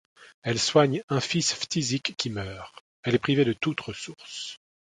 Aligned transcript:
Elle 0.41 0.57
soigne 0.57 1.03
un 1.09 1.19
fils 1.21 1.53
phtisique 1.53 2.15
qui 2.17 2.31
meurt, 2.31 2.73
elle 3.03 3.13
est 3.13 3.19
privée 3.19 3.45
de 3.45 3.53
toute 3.53 3.81
ressource. 3.81 4.59